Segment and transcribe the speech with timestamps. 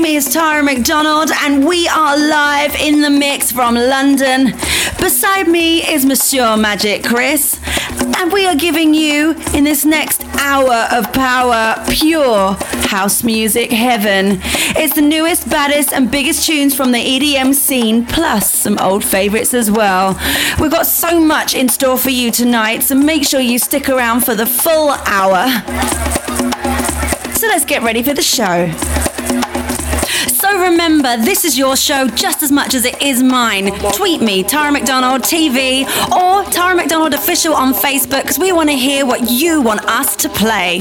[0.00, 4.52] name is Tara McDonald, and we are live in the mix from London.
[5.00, 7.58] Beside me is Monsieur Magic Chris,
[8.16, 12.56] and we are giving you, in this next hour of power, pure
[12.86, 14.38] house music heaven.
[14.76, 19.52] It's the newest, baddest, and biggest tunes from the EDM scene, plus some old favorites
[19.52, 20.16] as well.
[20.60, 24.24] We've got so much in store for you tonight, so make sure you stick around
[24.24, 25.48] for the full hour.
[27.34, 29.07] So let's get ready for the show.
[30.38, 33.72] So remember, this is your show just as much as it is mine.
[33.90, 38.76] Tweet me, Tara McDonald TV, or Tara McDonald Official on Facebook, because we want to
[38.76, 40.78] hear what you want us to play.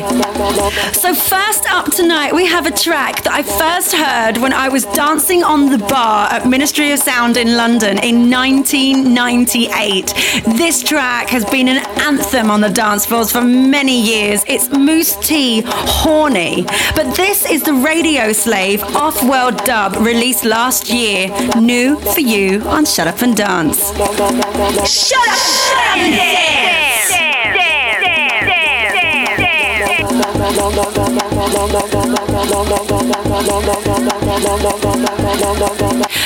[0.94, 4.86] So, first up tonight, we have a track that I first heard when I was
[4.94, 10.14] dancing on the bar at Ministry of Sound in London in 1998.
[10.56, 14.44] This track has been an anthem on the dance floors for many years.
[14.48, 16.64] It's Mousse T, Horny.
[16.96, 22.62] But this is the Radio Slave off world dub released last year, new for you
[22.64, 23.92] on Shut Up and Dance.
[23.92, 26.97] Shut up, shut up and dance.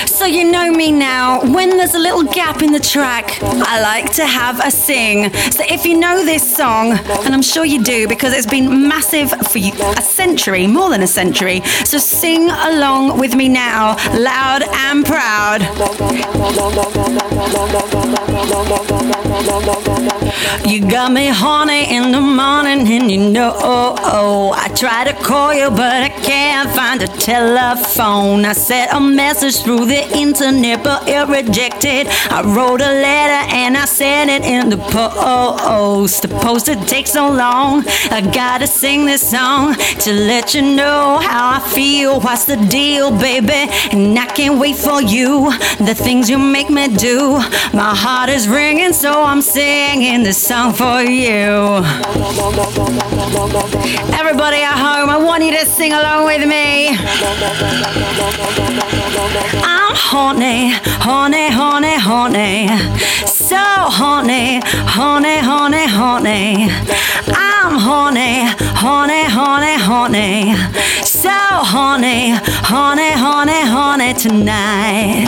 [0.05, 1.41] So you know me now.
[1.41, 5.33] When there's a little gap in the track, I like to have a sing.
[5.51, 6.91] So if you know this song,
[7.25, 11.07] and I'm sure you do because it's been massive for a century, more than a
[11.07, 11.61] century.
[11.85, 15.61] So sing along with me now, loud and proud.
[20.67, 25.13] You got me horny in the morning, and you know, oh, oh, I try to
[25.13, 28.43] call you, but I can't find a telephone.
[28.45, 32.07] I sent a message through the internet, but it rejected.
[32.31, 36.23] I wrote a letter and I sent it in the post.
[36.23, 37.83] The poster takes so long.
[38.09, 42.19] I gotta sing this song to let you know how I feel.
[42.19, 43.69] What's the deal, baby?
[43.91, 45.51] And I can't wait for you.
[45.77, 47.33] The things you make me do.
[47.71, 51.85] My heart is ringing, so I'm singing this song for you.
[54.19, 56.89] Everybody at home, I want you to sing along with me.
[59.75, 60.71] I'm horny,
[61.05, 62.67] horny, horny, horny.
[63.27, 63.63] So
[63.99, 64.61] horny,
[64.95, 66.69] horny, horny, horny.
[67.51, 68.47] I'm horny,
[68.83, 70.55] horny, horny, horny.
[71.03, 71.37] So
[71.73, 72.19] horny,
[72.71, 75.27] horny, horny, horny tonight.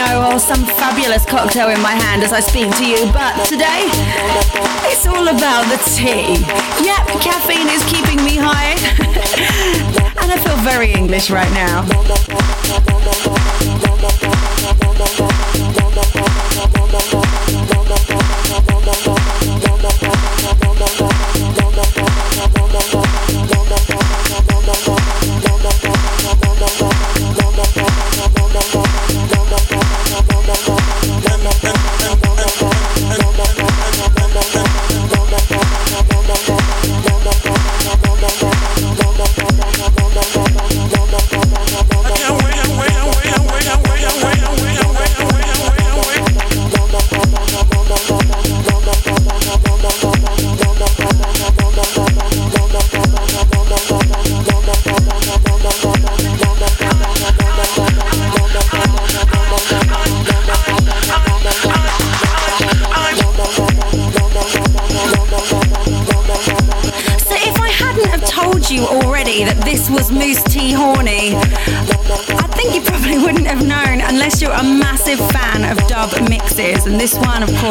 [0.00, 3.84] or oh, some fabulous cocktail in my hand as I speak to you, but today
[4.88, 6.40] it's all about the tea.
[6.82, 8.72] Yep, caffeine is keeping me high,
[10.22, 11.84] and I feel very English right now.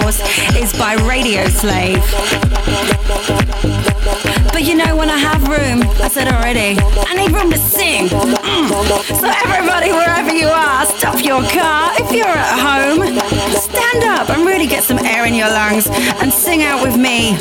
[0.02, 0.20] Course,
[0.56, 2.00] is by Radio Slave.
[4.52, 8.08] But you know, when I have room, I said already, I need room to sing.
[8.08, 8.70] Mm.
[9.20, 11.92] So everybody, wherever you are, stop your car.
[12.00, 13.02] If you're at home,
[13.60, 17.38] stand up and really get some air in your lungs and sing out with me.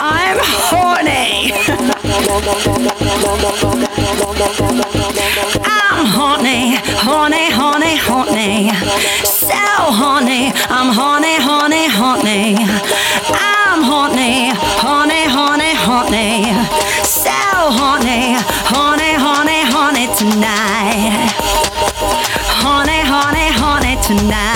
[0.00, 1.52] I'm horny.
[7.04, 8.70] Horny, horny, horny.
[9.24, 9.54] So
[10.00, 12.56] horny, I'm horny, horny, horny.
[13.28, 14.48] I'm horny,
[14.80, 16.44] horny, horny, horny.
[17.04, 17.30] So
[17.78, 18.36] horny,
[18.72, 21.28] horny, horny, horny tonight.
[22.62, 24.53] Horny, horny, horny tonight.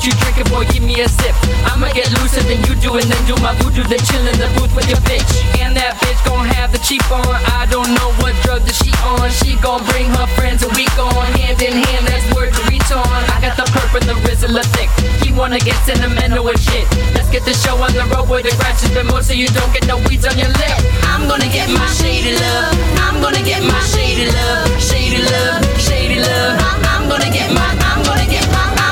[0.00, 0.64] What you drinking, boy?
[0.72, 1.36] Give me a sip.
[1.68, 4.48] I'ma get looser than you do, and then do my voodoo, then chill in the
[4.56, 5.28] booth with your bitch.
[5.60, 7.28] And that bitch gon' have the cheap on.
[7.60, 9.28] I don't know what drug that she on.
[9.28, 12.08] She gon' bring her friends and we gon' hand in hand.
[12.08, 13.04] That's word to reach on.
[13.04, 14.88] I got the perp and the rizzler thick.
[15.20, 16.88] He wanna get sentimental with shit.
[17.12, 19.52] Let's get the show on the road where the grass is been mowed so you
[19.52, 20.76] don't get no weeds on your lip.
[21.12, 22.72] I'm gonna get my shady love.
[23.04, 24.64] I'm gonna get my shady love.
[24.80, 25.60] Shady love.
[25.76, 26.56] Shady love.
[26.56, 27.60] I'm, I'm gonna get my.
[27.60, 27.99] I'm gonna get my.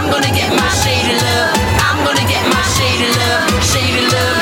[0.08, 1.52] I'm gonna get my shady love.
[1.84, 3.62] I'm gonna get my shady love.
[3.62, 4.38] Shady love.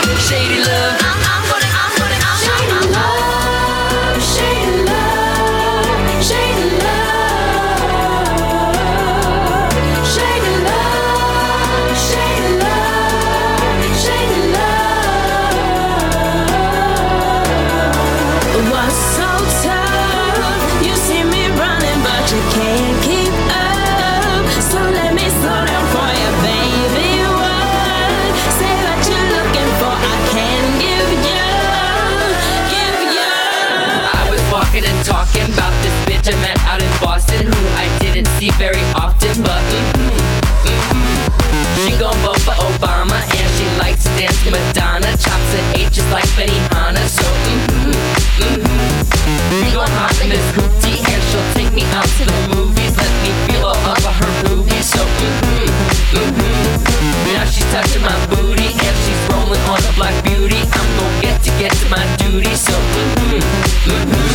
[62.57, 64.26] something.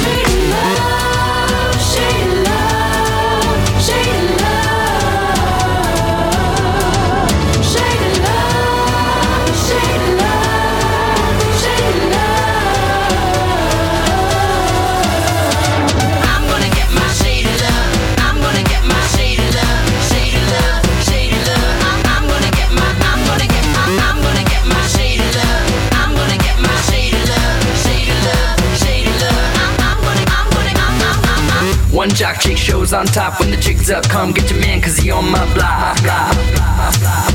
[32.41, 34.03] Chick shows on top when the chick's up.
[34.09, 36.01] Come get your man, cause he on my block.
[36.01, 37.33] block, block, block.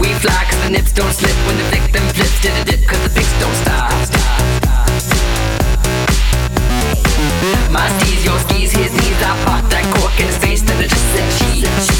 [0.00, 2.42] We fly cause the nips don't slip when the victim flips.
[2.42, 3.92] Did a dip cause the pics don't stop.
[7.70, 9.22] My skis, your skis, his knees.
[9.22, 11.94] I pop that cork in his face, then I just said cheese.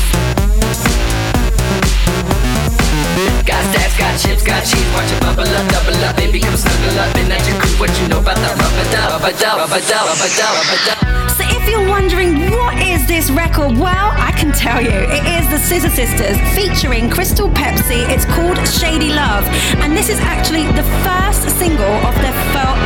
[3.44, 4.86] Got stats, got chips, got cheese.
[4.94, 7.14] Watch it bubble up, double up, baby, come snuggle up.
[7.16, 10.30] And that's your what you know about that rubber dub, rubber dub, rubber dub, rubber
[10.38, 11.30] dub, rubber dub.
[11.34, 14.94] So if you're wondering what is this record, well, I can tell you.
[15.10, 18.06] It is the Scissor Sisters featuring Krystal Pepsy.
[18.06, 19.44] It's called Shady Love,
[19.82, 22.78] and this is actually the first single of their, fo-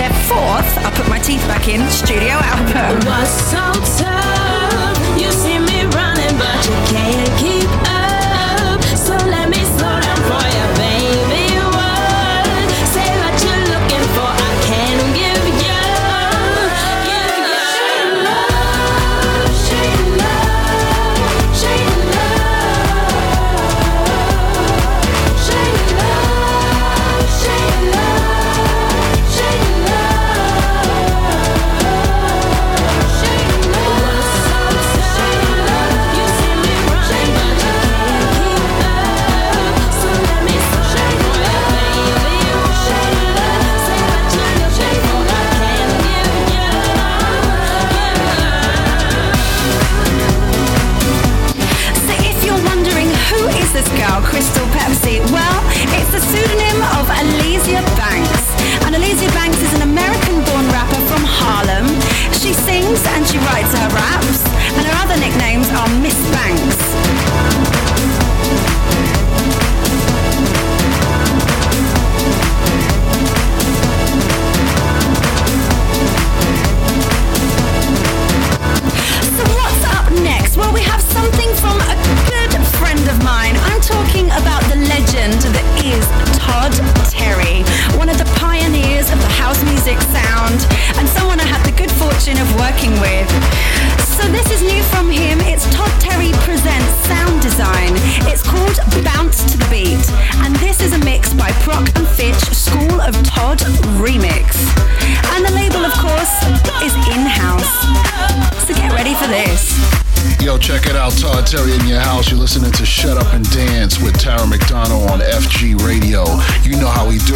[0.00, 0.68] their fourth.
[0.80, 3.04] I put my teeth back in studio album.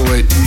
[0.05, 0.38] do it.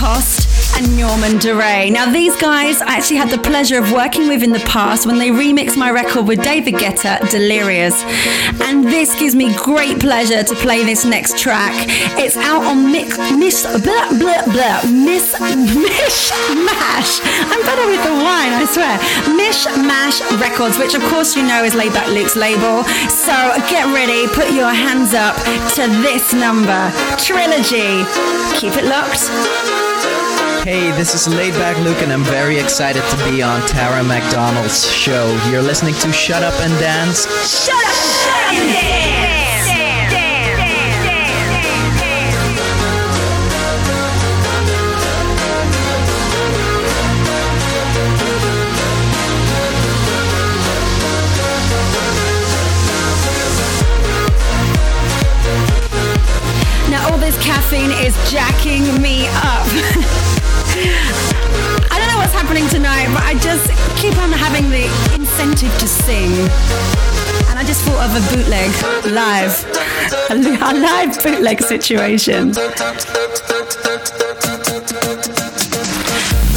[0.00, 1.90] Cost and Norman Doray.
[1.90, 5.18] Now, these guys I actually had the pleasure of working with in the past when
[5.18, 7.94] they remixed my record with David Guetta, Delirious.
[8.60, 11.72] And this gives me great pleasure to play this next track.
[12.18, 16.30] It's out on Mix, Miss, blah, blah, blah, Miss, Mish
[16.66, 17.20] Mash.
[17.50, 18.96] I'm better with the wine, I swear.
[19.36, 22.84] Mish Mash Records, which of course you know is Laidback Luke's label.
[23.08, 23.32] So
[23.68, 25.36] get ready, put your hands up
[25.76, 28.04] to this number, Trilogy.
[28.58, 29.99] Keep it locked.
[30.62, 35.34] Hey, this is Laidback Luke, and I'm very excited to be on Tara McDonald's show.
[35.50, 37.24] You're listening to Shut Up and Dance.
[37.48, 39.30] Shut up and dance.
[56.90, 60.26] Now all this caffeine is jacking me up.
[60.82, 63.68] I don't know what's happening tonight, but I just
[64.00, 66.32] keep on having the incentive to sing.
[67.50, 68.70] And I just thought of a bootleg
[69.12, 69.64] live,
[70.30, 70.34] a,
[70.74, 72.54] live bootleg situation.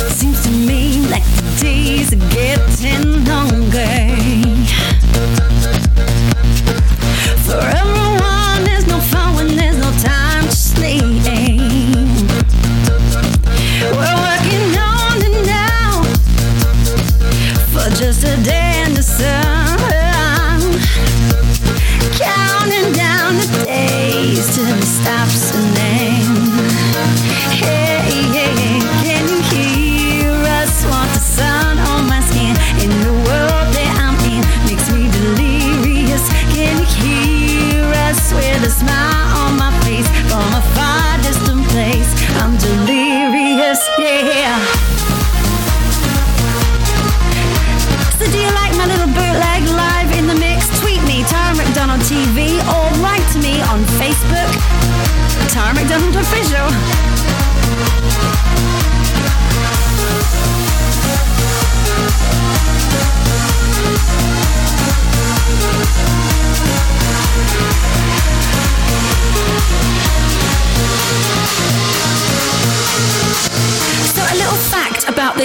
[0.09, 3.62] Seems to me like the days are getting longer.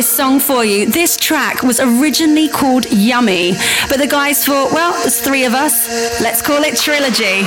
[0.08, 0.86] Song for you.
[0.86, 3.52] This track was originally called Yummy,
[3.88, 6.20] but the guys thought, well, there's three of us.
[6.20, 7.46] Let's call it Trilogy.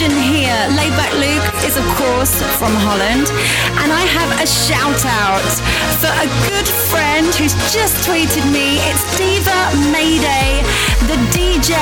[0.00, 0.60] Connection here.
[0.76, 3.28] Laidback Luke is, of course, from Holland.
[3.84, 5.50] And I have a shout out
[6.00, 8.80] for a good friend who's just tweeted me.
[8.88, 9.60] It's Diva
[9.92, 10.64] Mayday,
[11.04, 11.76] the DJ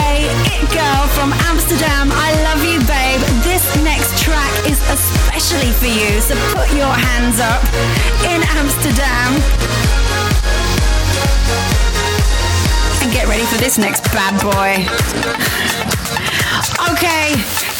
[0.50, 2.11] It Girl from Amsterdam.
[2.11, 3.22] I love you, babe.
[3.46, 6.18] This next track is especially for you.
[6.20, 7.62] So put your hands up
[8.26, 9.38] in Amsterdam.
[12.98, 14.83] And get ready for this next bad boy.
[16.90, 17.35] Okay,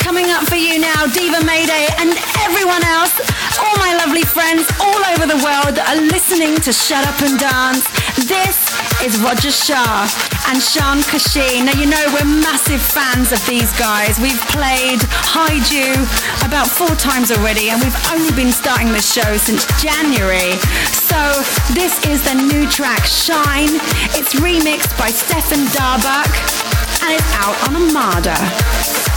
[0.09, 3.13] coming up for you now, Diva Mayday and everyone else,
[3.61, 7.37] all my lovely friends all over the world that are listening to Shut Up and
[7.37, 7.85] Dance.
[8.25, 8.57] This
[9.05, 10.09] is Roger Shah
[10.49, 11.69] and Sean Kashin.
[11.69, 14.17] Now, you know we're massive fans of these guys.
[14.17, 14.97] We've played
[15.29, 15.93] Hide You
[16.41, 20.57] about four times already, and we've only been starting the show since January.
[20.89, 21.21] So,
[21.77, 23.77] this is the new track, Shine.
[24.17, 26.33] It's remixed by Stefan Dabruck
[27.05, 29.08] and it's out on Armada.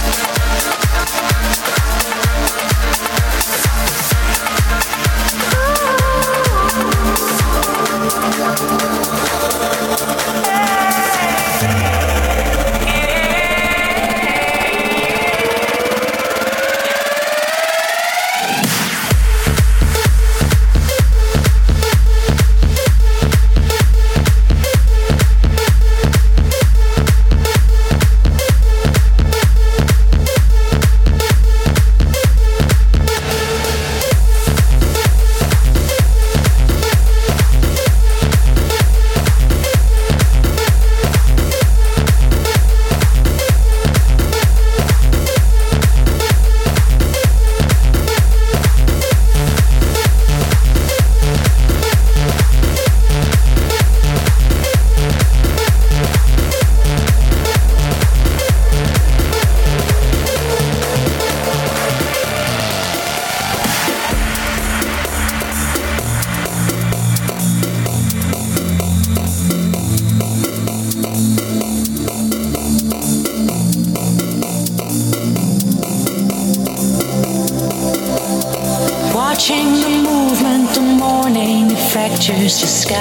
[82.42, 82.98] Fractures the sky.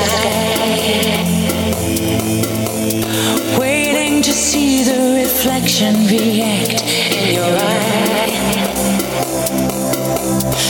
[3.59, 8.29] Waiting to see the reflection react in your eye.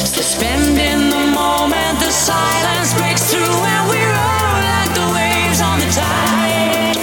[0.04, 5.90] Suspending the moment, the silence breaks through, and we roll like the waves on the
[5.90, 6.96] tide.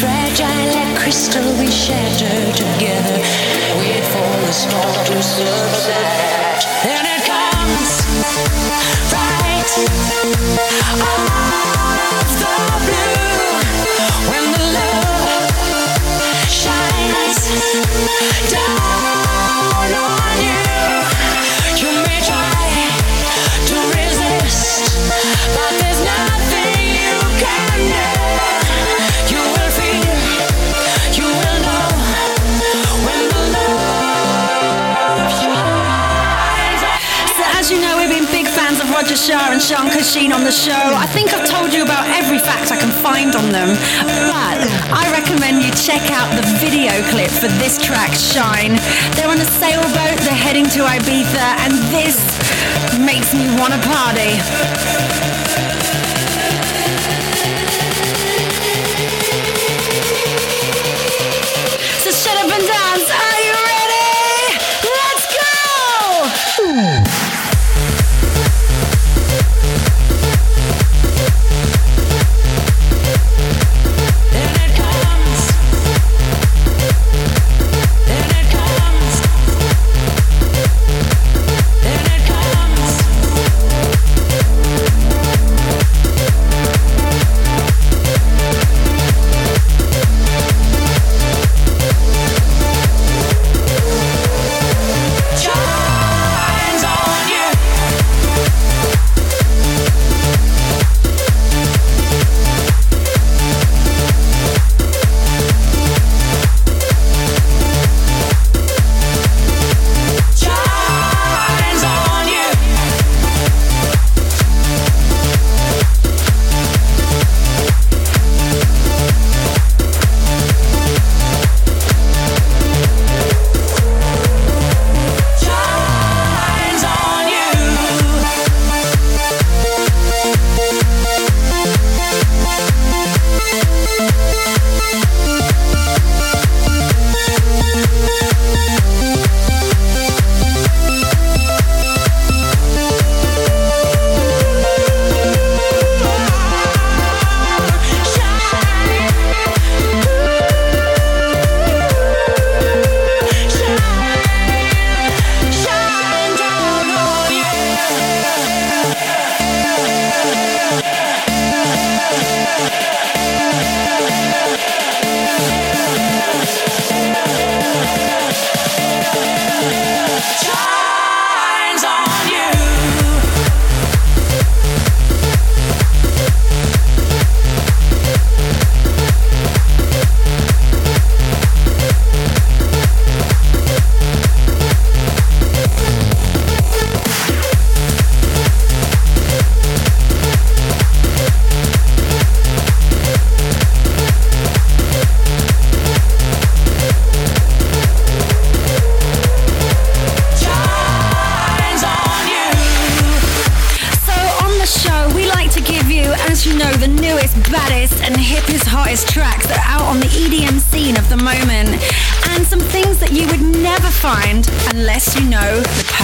[0.00, 3.18] Fragile like crystal, we shatter together.
[3.78, 6.01] Wait for the storm to subside.
[39.12, 40.72] Roger Shah and Sean Sheen on the show.
[40.72, 43.76] I think I've told you about every fact I can find on them.
[44.08, 44.56] But
[44.88, 48.80] I recommend you check out the video clip for this track, Shine.
[49.12, 52.16] They're on a sailboat, they're heading to Ibiza, and this
[53.04, 55.31] makes me want to party.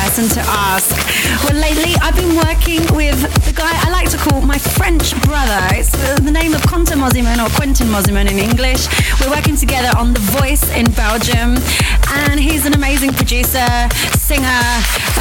[0.08, 0.90] To ask.
[1.44, 5.60] Well, lately I've been working with the guy I like to call my French brother.
[5.76, 8.88] It's uh, the name of Quentin Mosimann or Quentin Mosimann in English.
[9.20, 11.54] We're working together on The Voice in Belgium,
[12.24, 13.68] and he's an amazing producer,
[14.18, 14.64] singer,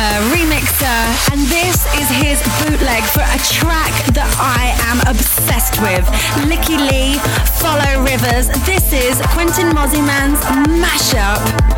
[0.01, 6.07] uh, remixer, and this is his bootleg for a track that I am obsessed with.
[6.49, 7.19] Lykke Li,
[7.61, 8.47] Follow Rivers.
[8.65, 10.41] This is Quentin Mosimann's
[10.81, 11.76] mashup.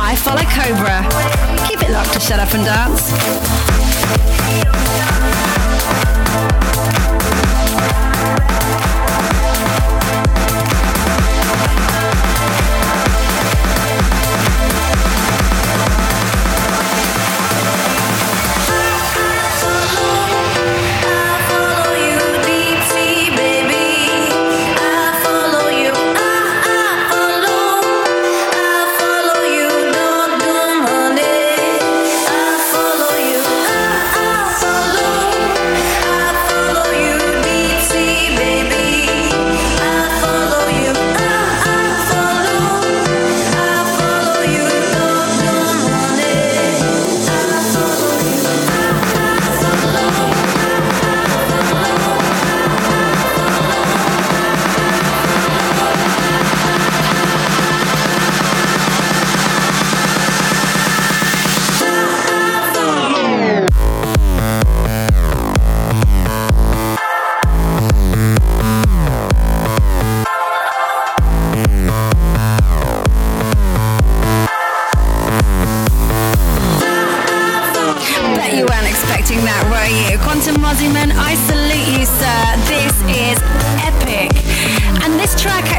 [0.00, 1.02] I follow Cobra.
[1.68, 3.87] Keep it locked to shut up and dance.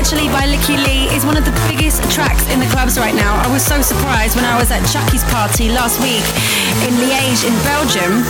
[0.09, 3.35] By Lykke Li is one of the biggest tracks in the clubs right now.
[3.45, 6.25] I was so surprised when I was at Chucky's party last week
[6.81, 8.25] in Liège in Belgium.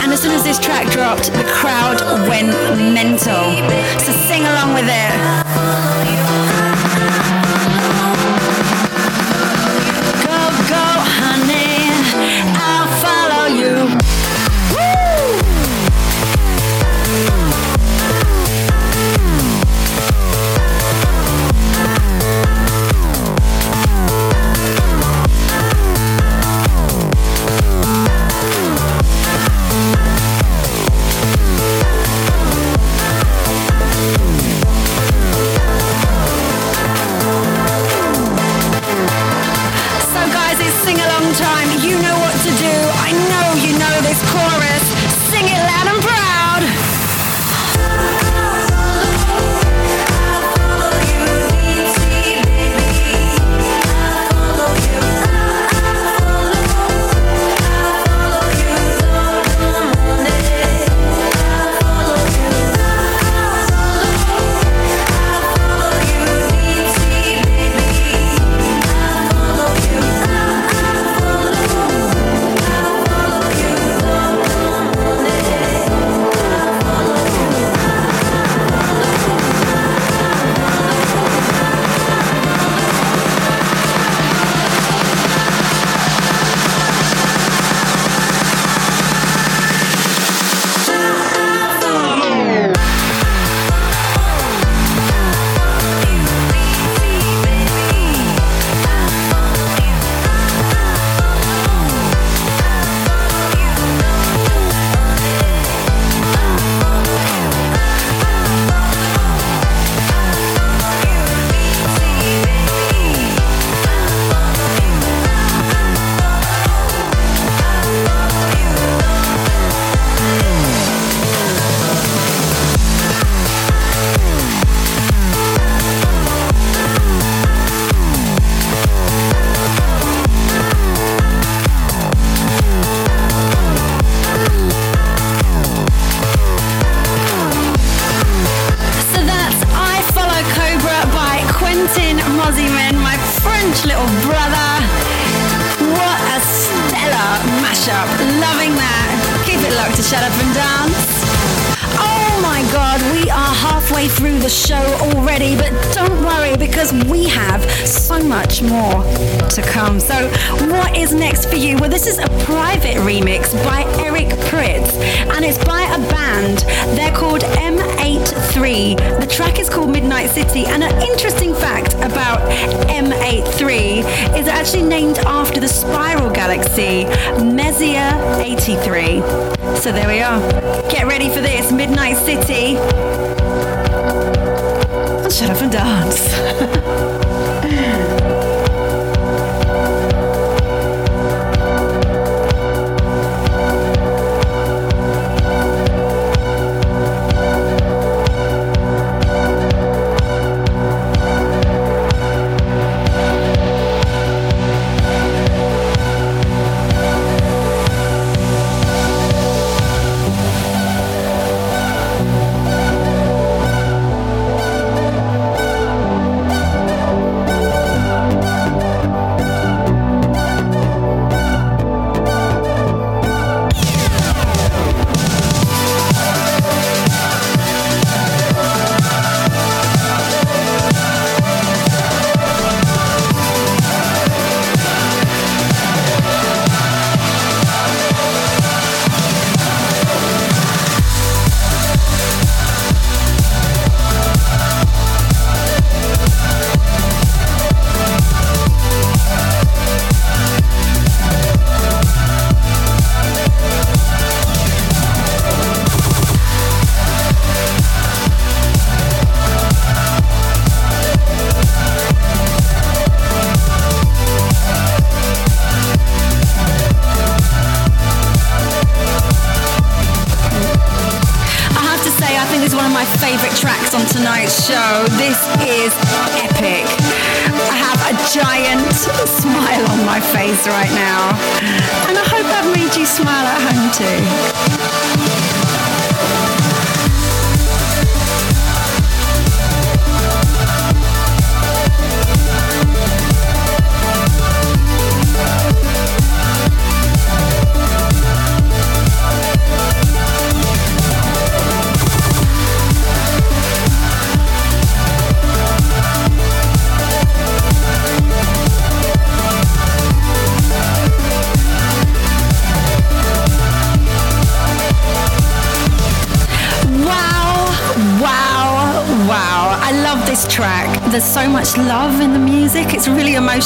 [0.00, 2.48] And as soon as this track dropped, the crowd went
[2.94, 3.52] mental.
[4.00, 6.29] So sing along with it.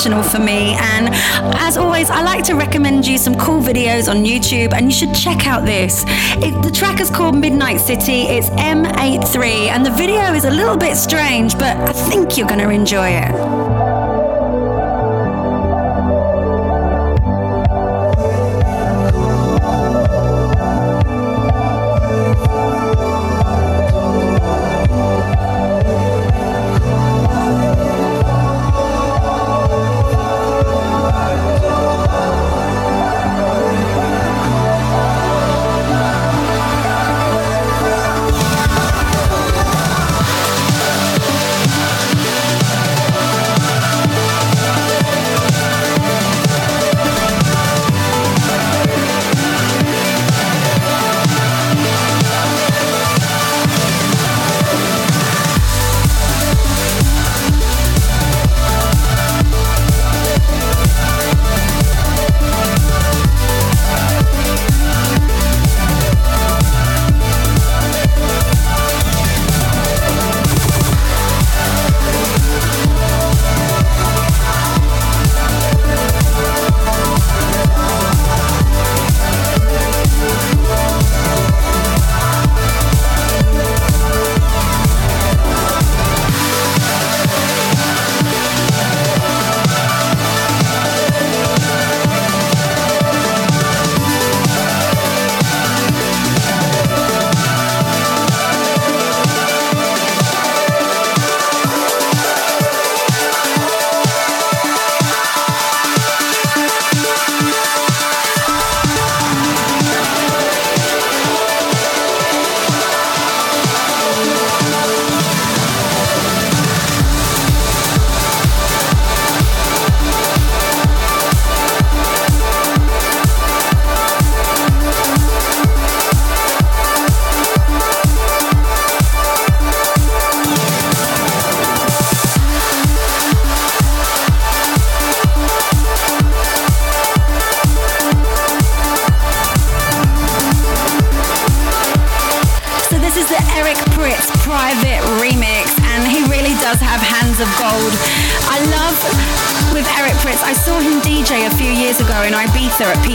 [0.04, 0.74] For me.
[0.74, 1.08] And
[1.56, 5.14] as always, I like to recommend you some cool videos on YouTube, and you should
[5.14, 6.04] check out this.
[6.36, 8.22] It, the track is called Midnight City.
[8.22, 12.60] It's M83, and the video is a little bit strange, but I think you're going
[12.60, 13.63] to enjoy it.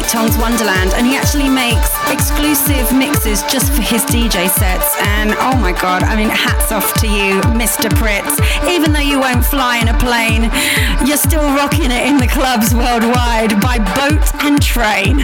[0.09, 4.95] Tong's Wonderland, and he actually makes exclusive mixes just for his DJ sets.
[5.01, 7.87] And oh my god, I mean, hats off to you, Mr.
[7.89, 8.39] Prydz.
[8.67, 10.49] Even though you won't fly in a plane,
[11.07, 15.17] you're still rocking it in the clubs worldwide by boat and train.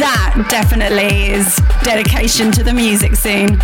[0.00, 3.60] that definitely is dedication to the music scene.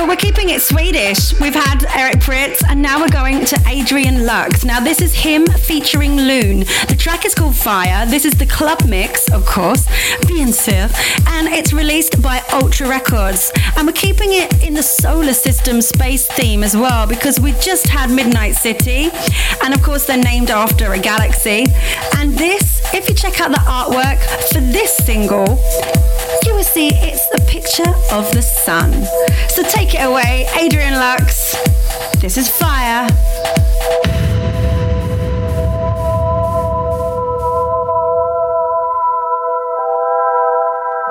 [0.00, 1.38] So we're keeping it Swedish.
[1.40, 4.64] We've had Eric Prydz, and now we're going to Adrian Lux.
[4.64, 6.60] Now this is him featuring Loon.
[6.88, 8.06] The track is called Fire.
[8.06, 9.84] This is the club mix, of course,
[10.26, 10.90] bien sûr,
[11.28, 13.52] and it's released by Ultra Records.
[13.76, 17.86] And we're keeping it in the solar system space theme as well because we just
[17.86, 19.10] had Midnight City,
[19.62, 21.66] and of course they're named after a galaxy.
[22.16, 25.60] And this, if you check out the artwork for this single,
[26.46, 28.92] you will see it's the picture of the sun.
[29.48, 31.54] So take it away, Adrian Lux.
[32.20, 33.06] This is Fire.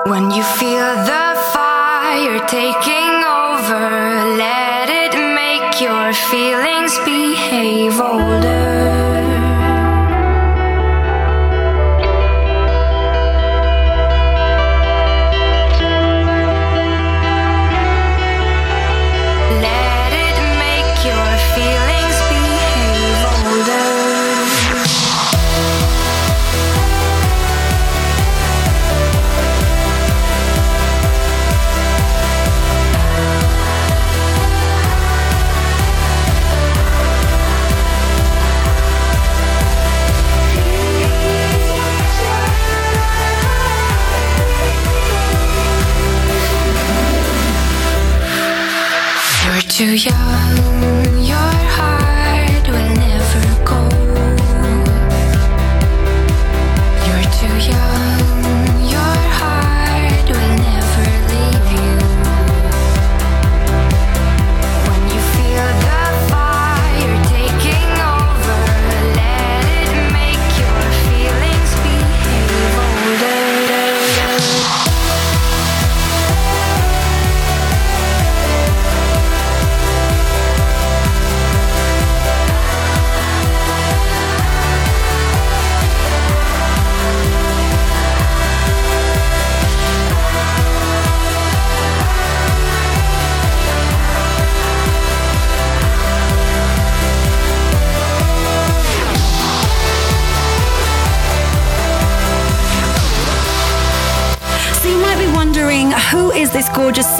[0.06, 8.59] When you feel the fire taking over, let it make your feelings behave older.
[50.00, 50.29] Too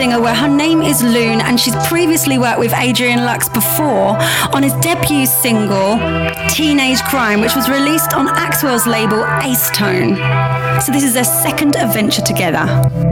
[0.01, 4.17] singer where her name is Loon and she's previously worked with Adrian Lux before
[4.55, 5.99] on his debut single,
[6.49, 10.17] Teenage Crime, which was released on Axwell's label Axtone.
[10.81, 13.10] So this is their second adventure together.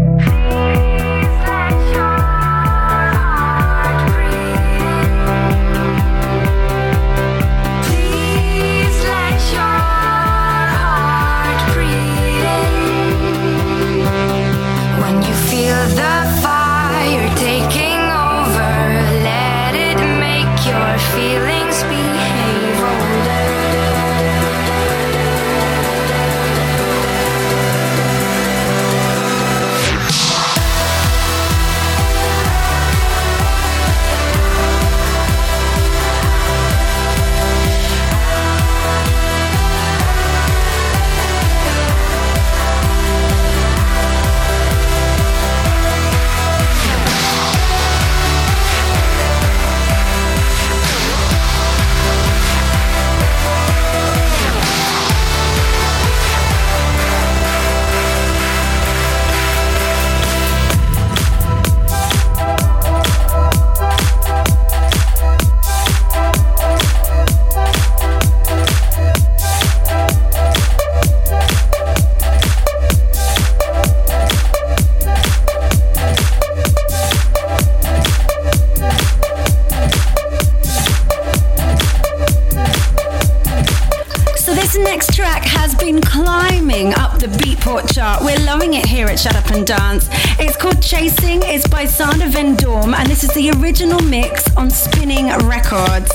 [89.69, 90.09] Dance.
[90.41, 91.43] It's called Chasing.
[91.43, 96.11] It's by Sander van Doorn, and this is the original mix on Spinnin' Records.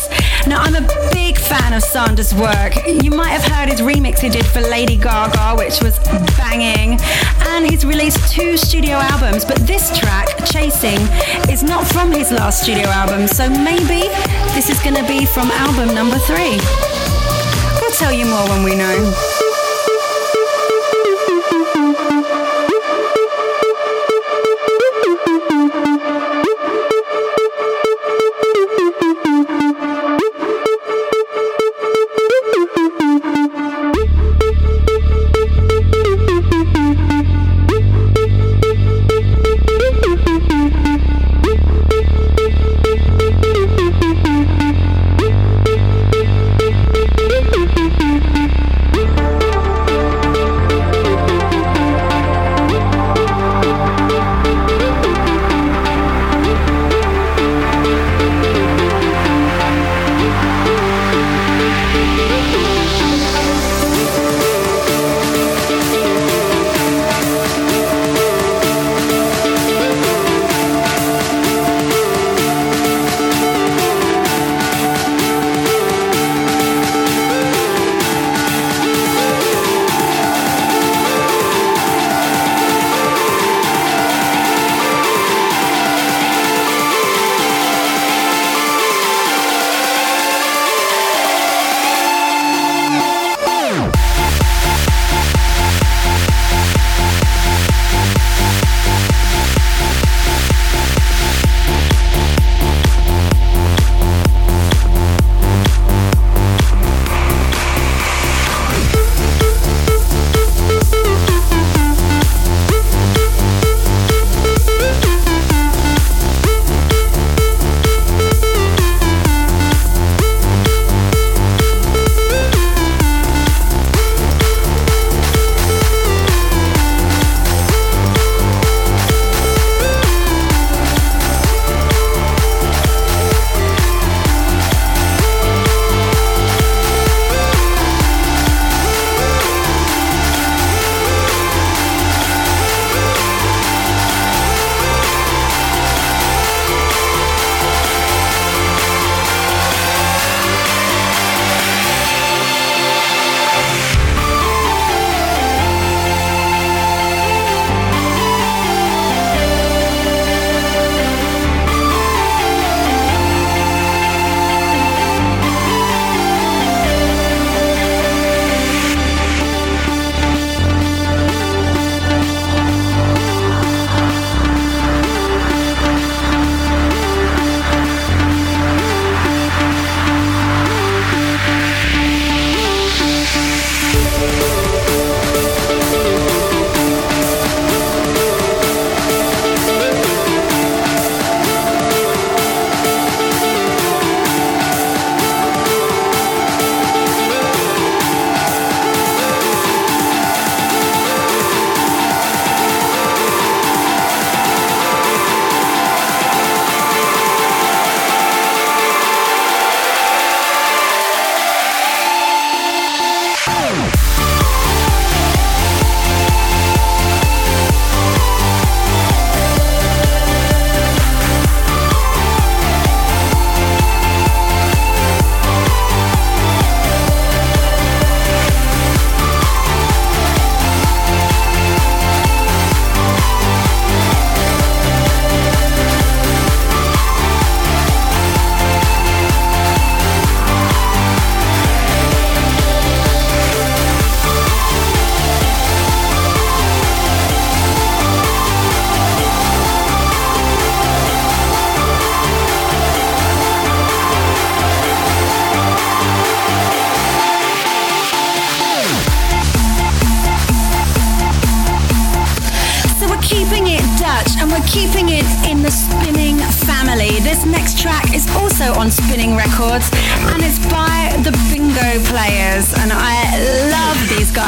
[0.48, 0.82] Now, I'm a
[1.12, 2.74] big fan of Sander's work.
[2.88, 6.00] You might have heard his remix he did for Lady Gaga, which was
[6.36, 7.00] banging.
[7.46, 11.02] And he's released two studio albums, but this track, Chasing,
[11.48, 13.28] is not from his last studio album.
[13.28, 14.10] So maybe
[14.56, 16.58] this is going to be from album number three.
[17.80, 19.33] We'll tell you more when we know.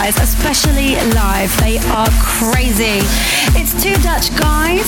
[0.05, 1.49] Guys, especially live.
[1.59, 3.01] They are crazy.
[3.57, 4.85] It's two Dutch guys,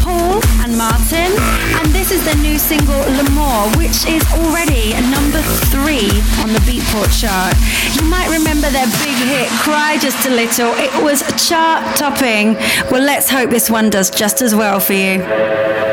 [0.00, 1.32] Paul and Martin,
[1.76, 6.08] and this is their new single L'Amour, which is already number three
[6.40, 7.54] on the Beatport chart.
[7.94, 10.72] You might remember their big hit, Cry Just a Little.
[10.76, 12.54] It was chart topping.
[12.90, 15.83] Well, let's hope this one does just as well for you.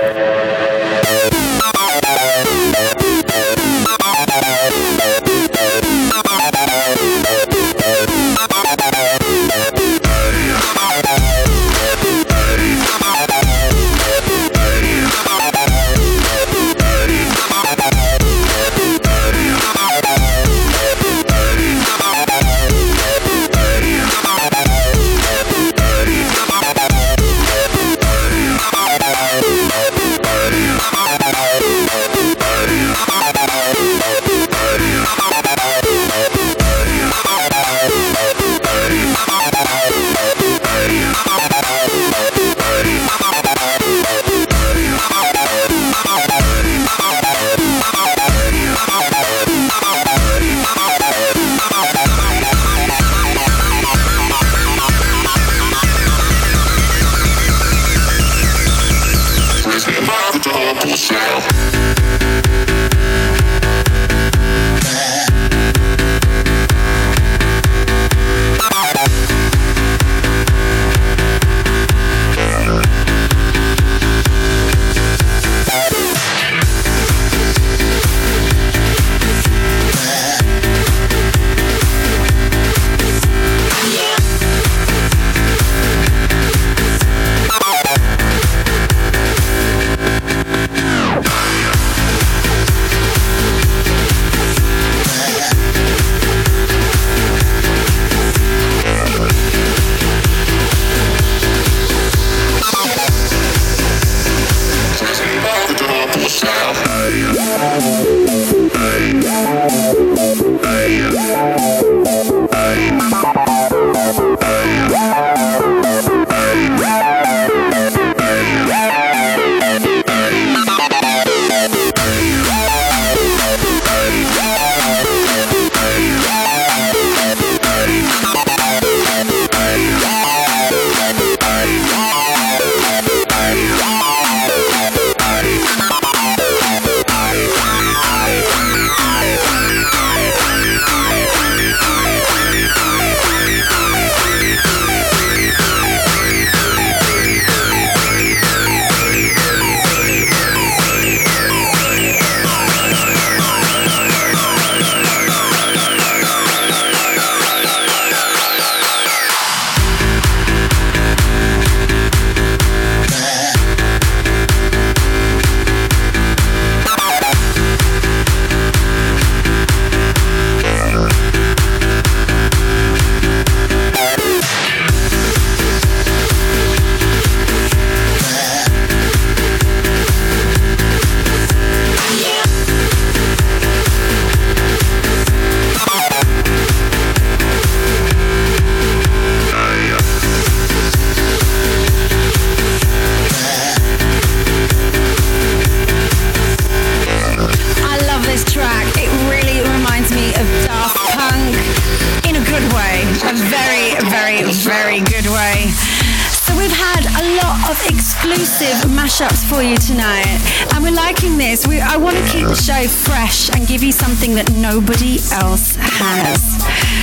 [214.22, 216.62] Something that nobody else has.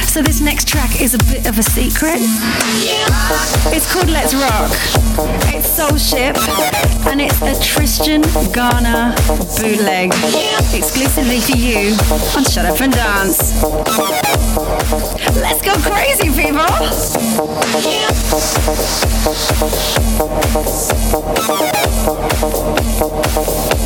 [0.08, 2.18] So this next track is a bit of a secret.
[3.74, 4.70] It's called Let's Rock.
[5.52, 6.36] It's Soul Ship,
[7.08, 9.16] and it's a Tristan Garner
[9.58, 10.12] bootleg,
[10.72, 11.96] exclusively for you
[12.36, 13.64] on Shut Up and Dance.
[15.42, 16.68] Let's go crazy, people!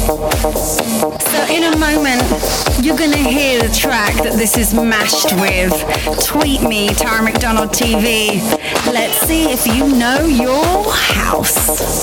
[0.03, 2.23] So in a moment,
[2.83, 5.73] you're gonna hear the track that this is mashed with.
[6.27, 8.43] Tweet me, Tara McDonald TV.
[8.93, 12.03] Let's see if you know your house.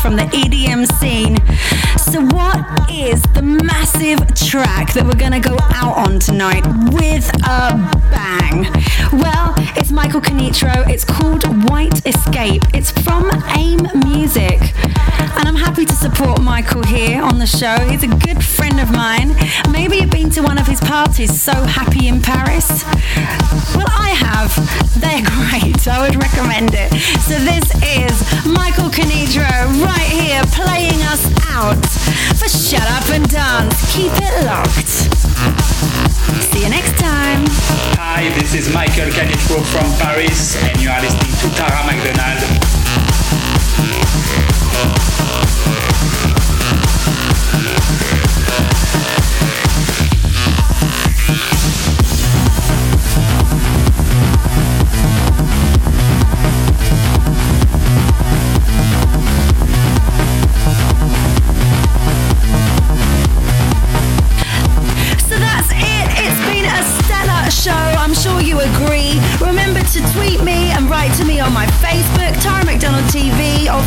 [0.00, 1.36] from the EDM scene.
[1.98, 7.74] So, what is the massive track that we're gonna go out on tonight with a
[8.10, 8.66] bang?
[9.12, 10.88] Well, it's Michael Canitrot.
[10.88, 12.62] It's called White Escape.
[12.74, 14.60] It's from AIM Music.
[15.38, 17.76] And I'm happy to support Michael here on the show.
[17.88, 19.36] He's a good friend of mine.
[19.70, 22.84] Maybe you've been to one of his parties, So Happy in Paris.
[23.74, 24.50] Well, I have.
[25.00, 25.86] They're great.
[25.88, 26.90] I would recommend it.
[27.22, 31.80] So, this is Michael Canitrot right here playing us out
[32.36, 33.74] for Shut Up and Dance.
[33.96, 34.92] Keep it locked.
[36.52, 37.44] See you next time.
[37.96, 42.78] Hi, this is Michael Canitrot from Paris, and you are listening to Tara McDonald.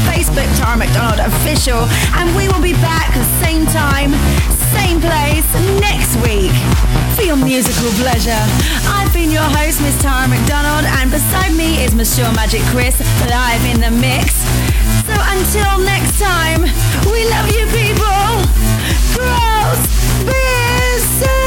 [0.09, 1.85] Facebook, Tara McDonald Official.
[2.17, 3.11] And we will be back
[3.43, 4.11] same time,
[4.73, 5.47] same place
[5.79, 6.53] next week
[7.15, 8.43] for your musical pleasure.
[8.87, 12.99] I've been your host, Miss Tara McDonald, and beside me is Monsieur Magic Chris
[13.29, 14.35] live in the mix.
[15.05, 16.61] So until next time,
[17.11, 18.31] we love you people.
[19.13, 19.81] Gross.
[20.25, 21.40] Business.